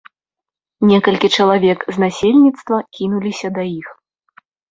Некалькі 0.91 1.27
чалавек 1.41 1.79
з 1.97 2.03
насельніцтва 2.05 2.75
кінуліся 2.97 3.47
да 3.59 3.63
іх. 3.79 3.87